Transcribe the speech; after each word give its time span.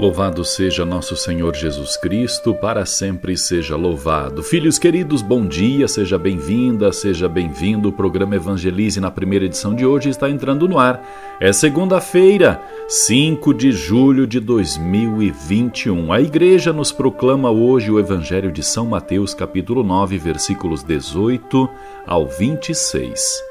Louvado 0.00 0.42
seja 0.46 0.86
nosso 0.86 1.14
Senhor 1.14 1.54
Jesus 1.54 1.94
Cristo, 1.94 2.54
para 2.54 2.86
sempre 2.86 3.36
seja 3.36 3.76
louvado. 3.76 4.42
Filhos 4.42 4.78
queridos, 4.78 5.20
bom 5.20 5.46
dia, 5.46 5.86
seja 5.86 6.16
bem-vinda, 6.16 6.90
seja 6.90 7.28
bem-vindo. 7.28 7.90
O 7.90 7.92
programa 7.92 8.34
Evangelize 8.34 8.98
na 8.98 9.10
primeira 9.10 9.44
edição 9.44 9.74
de 9.74 9.84
hoje 9.84 10.08
está 10.08 10.30
entrando 10.30 10.66
no 10.66 10.78
ar. 10.78 11.06
É 11.38 11.52
segunda-feira, 11.52 12.62
5 12.88 13.52
de 13.52 13.72
julho 13.72 14.26
de 14.26 14.40
2021. 14.40 16.10
A 16.10 16.18
igreja 16.18 16.72
nos 16.72 16.90
proclama 16.90 17.50
hoje 17.50 17.90
o 17.90 18.00
Evangelho 18.00 18.50
de 18.50 18.62
São 18.62 18.86
Mateus, 18.86 19.34
capítulo 19.34 19.82
9, 19.82 20.16
versículos 20.16 20.82
18 20.82 21.68
ao 22.06 22.26
26. 22.26 23.50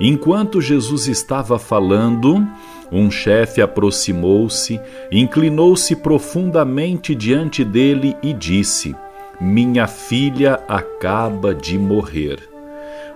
Enquanto 0.00 0.60
Jesus 0.60 1.06
estava 1.06 1.56
falando, 1.56 2.44
um 2.90 3.10
chefe 3.10 3.60
aproximou-se, 3.60 4.80
inclinou-se 5.12 5.94
profundamente 5.96 7.14
diante 7.14 7.64
dele 7.64 8.16
e 8.22 8.32
disse: 8.32 8.94
Minha 9.40 9.86
filha 9.86 10.60
acaba 10.66 11.54
de 11.54 11.78
morrer. 11.78 12.38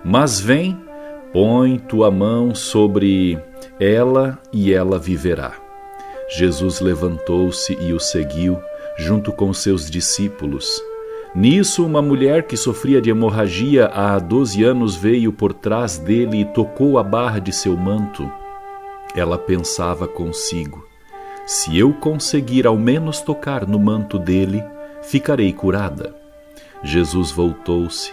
Mas 0.05 0.39
vem, 0.39 0.79
põe 1.31 1.77
tua 1.77 2.11
mão 2.11 2.53
sobre 2.53 3.39
ela 3.79 4.37
e 4.51 4.71
ela 4.71 4.99
viverá. 4.99 5.53
Jesus 6.37 6.79
levantou-se 6.79 7.73
e 7.81 7.93
o 7.93 7.99
seguiu, 7.99 8.59
junto 8.97 9.31
com 9.31 9.51
seus 9.53 9.89
discípulos. 9.89 10.81
Nisso, 11.35 11.83
uma 11.83 12.01
mulher 12.01 12.43
que 12.43 12.55
sofria 12.55 13.01
de 13.01 13.09
hemorragia 13.09 13.87
há 13.87 14.19
doze 14.19 14.63
anos 14.63 14.95
veio 14.95 15.33
por 15.33 15.51
trás 15.51 15.97
dele 15.97 16.41
e 16.41 16.45
tocou 16.45 16.99
a 16.99 17.03
barra 17.03 17.39
de 17.39 17.51
seu 17.51 17.75
manto. 17.75 18.31
Ela 19.15 19.37
pensava 19.37 20.07
consigo: 20.07 20.87
se 21.45 21.77
eu 21.77 21.93
conseguir 21.93 22.65
ao 22.65 22.77
menos 22.77 23.21
tocar 23.21 23.67
no 23.67 23.79
manto 23.79 24.17
dele, 24.17 24.63
ficarei 25.01 25.51
curada. 25.53 26.15
Jesus 26.83 27.31
voltou-se 27.31 28.11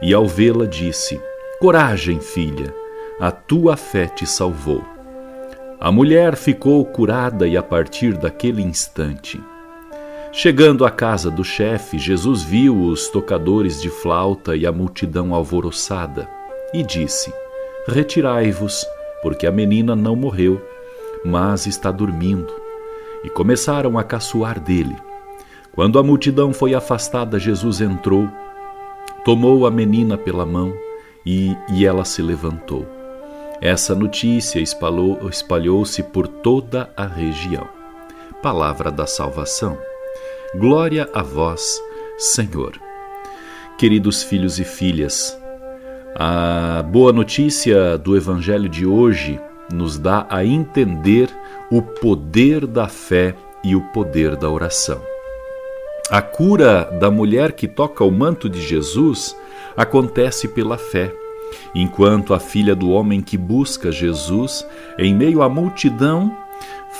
e, 0.00 0.14
ao 0.14 0.26
vê-la, 0.26 0.66
disse: 0.66 1.20
Coragem, 1.60 2.20
filha, 2.20 2.74
a 3.20 3.30
tua 3.30 3.76
fé 3.76 4.06
te 4.06 4.26
salvou. 4.26 4.84
A 5.80 5.92
mulher 5.92 6.36
ficou 6.36 6.84
curada 6.84 7.46
e, 7.46 7.56
a 7.56 7.62
partir 7.62 8.14
daquele 8.16 8.62
instante, 8.62 9.40
Chegando 10.30 10.84
à 10.84 10.90
casa 10.90 11.30
do 11.30 11.42
chefe, 11.42 11.98
Jesus 11.98 12.42
viu 12.42 12.76
os 12.84 13.08
tocadores 13.08 13.80
de 13.80 13.88
flauta 13.88 14.54
e 14.54 14.66
a 14.66 14.72
multidão 14.72 15.34
alvoroçada 15.34 16.28
e 16.72 16.82
disse: 16.82 17.32
Retirai-vos, 17.88 18.86
porque 19.22 19.46
a 19.46 19.52
menina 19.52 19.94
não 19.96 20.14
morreu, 20.14 20.60
mas 21.24 21.66
está 21.66 21.90
dormindo. 21.90 22.52
E 23.24 23.30
começaram 23.30 23.98
a 23.98 24.04
caçoar 24.04 24.60
dele. 24.60 24.96
Quando 25.72 25.98
a 25.98 26.02
multidão 26.02 26.52
foi 26.52 26.74
afastada, 26.74 27.38
Jesus 27.38 27.80
entrou, 27.80 28.28
tomou 29.24 29.66
a 29.66 29.70
menina 29.70 30.16
pela 30.16 30.46
mão 30.46 30.72
e, 31.24 31.56
e 31.72 31.84
ela 31.84 32.04
se 32.04 32.22
levantou. 32.22 32.86
Essa 33.60 33.94
notícia 33.94 34.60
espalhou-se 34.60 36.02
por 36.04 36.28
toda 36.28 36.90
a 36.96 37.06
região. 37.06 37.68
Palavra 38.40 38.90
da 38.90 39.06
salvação. 39.06 39.76
Glória 40.54 41.08
a 41.12 41.22
vós, 41.22 41.80
Senhor. 42.16 42.80
Queridos 43.76 44.22
filhos 44.22 44.58
e 44.58 44.64
filhas, 44.64 45.36
a 46.14 46.82
boa 46.82 47.12
notícia 47.12 47.98
do 47.98 48.16
Evangelho 48.16 48.68
de 48.68 48.86
hoje 48.86 49.40
nos 49.72 49.98
dá 49.98 50.26
a 50.30 50.44
entender 50.44 51.28
o 51.70 51.82
poder 51.82 52.66
da 52.66 52.88
fé 52.88 53.34
e 53.62 53.76
o 53.76 53.80
poder 53.92 54.36
da 54.36 54.48
oração. 54.48 55.00
A 56.10 56.22
cura 56.22 56.84
da 56.98 57.10
mulher 57.10 57.52
que 57.52 57.68
toca 57.68 58.02
o 58.02 58.10
manto 58.10 58.48
de 58.48 58.60
Jesus 58.60 59.36
acontece 59.76 60.48
pela 60.48 60.78
fé, 60.78 61.12
enquanto 61.74 62.32
a 62.32 62.40
filha 62.40 62.74
do 62.74 62.90
homem 62.90 63.20
que 63.20 63.36
busca 63.36 63.92
Jesus, 63.92 64.66
em 64.98 65.14
meio 65.14 65.42
à 65.42 65.48
multidão, 65.48 66.34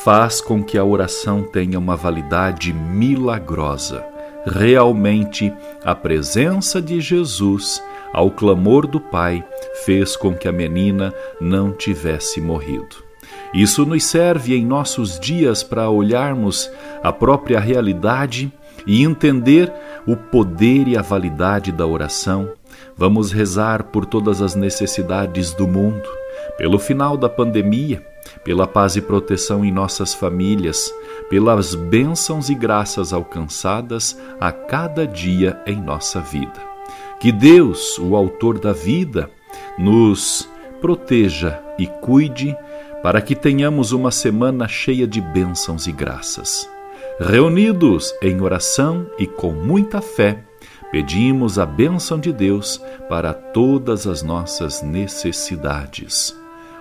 faz 0.04 0.40
com 0.40 0.62
que 0.62 0.76
a 0.76 0.84
oração 0.84 1.42
tenha 1.42 1.78
uma 1.78 1.96
validade 1.96 2.72
milagrosa. 2.72 4.04
Realmente, 4.46 5.52
a 5.84 5.94
presença 5.94 6.80
de 6.80 7.00
Jesus, 7.00 7.82
ao 8.12 8.30
clamor 8.30 8.86
do 8.86 9.00
Pai, 9.00 9.44
fez 9.84 10.16
com 10.16 10.34
que 10.34 10.48
a 10.48 10.52
menina 10.52 11.12
não 11.40 11.72
tivesse 11.72 12.40
morrido. 12.40 13.08
Isso 13.54 13.86
nos 13.86 14.04
serve 14.04 14.54
em 14.54 14.64
nossos 14.64 15.18
dias 15.18 15.62
para 15.62 15.88
olharmos 15.88 16.70
a 17.02 17.12
própria 17.12 17.58
realidade 17.58 18.52
e 18.86 19.02
entender 19.02 19.72
o 20.06 20.16
poder 20.16 20.88
e 20.88 20.96
a 20.96 21.02
validade 21.02 21.72
da 21.72 21.86
oração. 21.86 22.50
Vamos 22.96 23.32
rezar 23.32 23.84
por 23.84 24.04
todas 24.04 24.42
as 24.42 24.54
necessidades 24.54 25.52
do 25.52 25.66
mundo, 25.66 26.08
pelo 26.56 26.78
final 26.78 27.16
da 27.16 27.28
pandemia, 27.28 28.04
pela 28.44 28.66
paz 28.66 28.96
e 28.96 29.00
proteção 29.00 29.64
em 29.64 29.72
nossas 29.72 30.14
famílias, 30.14 30.92
pelas 31.30 31.74
bênçãos 31.74 32.48
e 32.48 32.54
graças 32.54 33.12
alcançadas 33.12 34.18
a 34.40 34.50
cada 34.50 35.06
dia 35.06 35.60
em 35.66 35.80
nossa 35.80 36.20
vida. 36.20 36.67
Que 37.20 37.32
Deus, 37.32 37.98
o 37.98 38.14
Autor 38.14 38.60
da 38.60 38.72
vida, 38.72 39.28
nos 39.76 40.48
proteja 40.80 41.60
e 41.76 41.86
cuide 41.86 42.56
para 43.02 43.20
que 43.20 43.34
tenhamos 43.34 43.90
uma 43.90 44.12
semana 44.12 44.68
cheia 44.68 45.06
de 45.06 45.20
bênçãos 45.20 45.88
e 45.88 45.92
graças. 45.92 46.68
Reunidos 47.18 48.14
em 48.22 48.40
oração 48.40 49.10
e 49.18 49.26
com 49.26 49.50
muita 49.50 50.00
fé, 50.00 50.44
pedimos 50.92 51.58
a 51.58 51.66
bênção 51.66 52.20
de 52.20 52.32
Deus 52.32 52.80
para 53.08 53.34
todas 53.34 54.06
as 54.06 54.22
nossas 54.22 54.80
necessidades. 54.82 56.36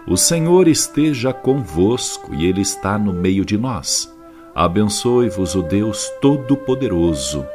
O 0.08 0.16
Senhor 0.16 0.68
esteja 0.68 1.34
convosco 1.34 2.34
e 2.36 2.46
Ele 2.46 2.62
está 2.62 2.98
no 3.00 3.12
meio 3.12 3.44
de 3.44 3.58
nós. 3.58 4.16
Abençoe-vos 4.54 5.56
o 5.56 5.64
Deus 5.64 6.08
Todo-Poderoso, 6.22 7.46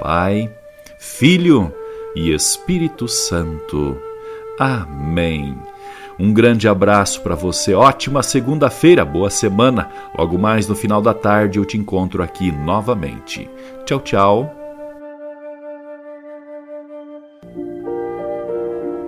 Pai, 0.00 0.50
Filho 0.98 1.72
e 2.14 2.32
Espírito 2.32 3.08
Santo. 3.08 3.96
Amém. 4.58 5.56
Um 6.18 6.34
grande 6.34 6.68
abraço 6.68 7.22
para 7.22 7.34
você, 7.34 7.72
ótima 7.72 8.22
segunda-feira, 8.22 9.06
boa 9.06 9.30
semana. 9.30 9.90
Logo 10.16 10.38
mais 10.38 10.68
no 10.68 10.76
final 10.76 11.00
da 11.00 11.14
tarde 11.14 11.58
eu 11.58 11.64
te 11.64 11.78
encontro 11.78 12.22
aqui 12.22 12.52
novamente. 12.52 13.48
Tchau, 13.86 14.00
tchau. 14.00 14.59